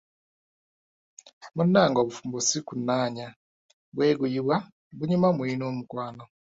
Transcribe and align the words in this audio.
Munnange 1.55 1.99
obufumbo 2.01 2.37
ssi 2.41 2.59
kunaanya, 2.67 3.27
bweguyibwa, 3.95 4.55
bunyuma 4.97 5.27
mulina 5.37 5.63
omukwano. 5.71 6.23